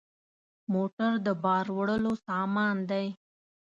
موټر 0.73 1.11
د 1.25 1.27
بار 1.43 1.65
وړلو 1.77 2.13
سامان 2.27 2.77
دی. 2.89 3.05